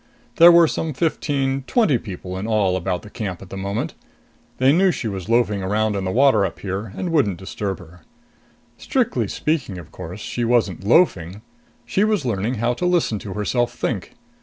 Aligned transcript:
There 0.37 0.51
were 0.51 0.67
some 0.67 0.93
fifteen, 0.93 1.61
twenty 1.67 1.99
people 1.99 2.35
in 2.35 2.47
all 2.47 2.75
about 2.75 3.03
the 3.03 3.09
camp 3.11 3.39
at 3.43 3.51
the 3.51 3.55
moment. 3.55 3.93
They 4.57 4.71
knew 4.71 4.89
she 4.89 5.07
was 5.07 5.29
loafing 5.29 5.61
around 5.61 5.95
in 5.95 6.05
the 6.05 6.11
water 6.11 6.43
up 6.43 6.57
here 6.61 6.87
and 6.97 7.11
wouldn't 7.11 7.37
disturb 7.37 7.77
her. 7.77 8.01
Strictly 8.79 9.27
speaking, 9.27 9.77
of 9.77 9.91
course, 9.91 10.19
she 10.19 10.43
wasn't 10.43 10.83
loafing. 10.83 11.43
She 11.85 12.03
was 12.03 12.25
learning 12.25 12.55
how 12.55 12.73
to 12.73 12.85
listen 12.87 13.19
to 13.19 13.33
herself 13.35 13.75
think. 13.75 14.13